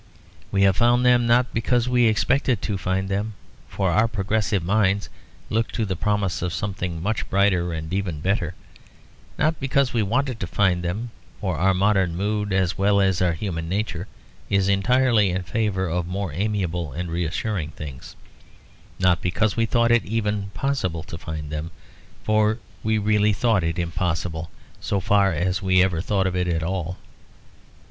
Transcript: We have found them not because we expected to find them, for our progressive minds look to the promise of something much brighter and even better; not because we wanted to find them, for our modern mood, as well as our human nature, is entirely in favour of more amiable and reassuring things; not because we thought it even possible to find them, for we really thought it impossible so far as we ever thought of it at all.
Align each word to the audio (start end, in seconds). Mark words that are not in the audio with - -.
We 0.51 0.63
have 0.63 0.75
found 0.77 1.05
them 1.05 1.27
not 1.27 1.53
because 1.53 1.87
we 1.87 2.05
expected 2.07 2.59
to 2.63 2.75
find 2.79 3.07
them, 3.07 3.35
for 3.67 3.91
our 3.91 4.07
progressive 4.07 4.63
minds 4.63 5.09
look 5.51 5.71
to 5.73 5.85
the 5.85 5.95
promise 5.95 6.41
of 6.41 6.53
something 6.53 6.99
much 7.03 7.29
brighter 7.29 7.71
and 7.71 7.93
even 7.93 8.19
better; 8.19 8.55
not 9.37 9.59
because 9.59 9.93
we 9.93 10.01
wanted 10.01 10.39
to 10.39 10.47
find 10.47 10.81
them, 10.81 11.11
for 11.39 11.55
our 11.55 11.75
modern 11.75 12.15
mood, 12.15 12.51
as 12.51 12.79
well 12.79 12.99
as 12.99 13.21
our 13.21 13.33
human 13.33 13.69
nature, 13.69 14.07
is 14.49 14.67
entirely 14.67 15.29
in 15.29 15.43
favour 15.43 15.87
of 15.87 16.07
more 16.07 16.33
amiable 16.33 16.93
and 16.93 17.11
reassuring 17.11 17.69
things; 17.69 18.15
not 18.97 19.21
because 19.21 19.55
we 19.55 19.67
thought 19.67 19.91
it 19.91 20.03
even 20.03 20.49
possible 20.55 21.03
to 21.03 21.17
find 21.19 21.51
them, 21.51 21.69
for 22.23 22.57
we 22.81 22.97
really 22.97 23.33
thought 23.33 23.63
it 23.63 23.77
impossible 23.77 24.49
so 24.79 24.99
far 24.99 25.31
as 25.31 25.61
we 25.61 25.83
ever 25.83 26.01
thought 26.01 26.25
of 26.25 26.35
it 26.35 26.47
at 26.47 26.63
all. 26.63 26.97